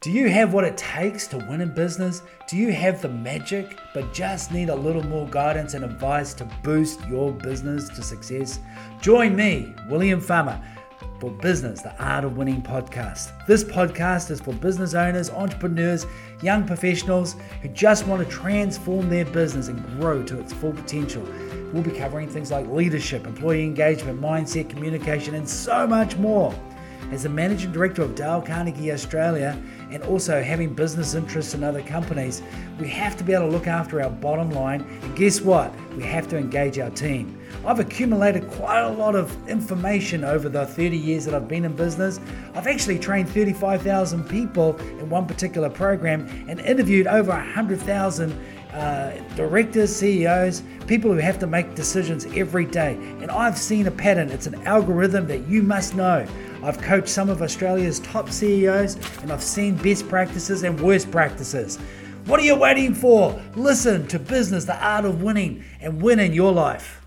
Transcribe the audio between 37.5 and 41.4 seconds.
I've accumulated quite a lot of information over the 30 years that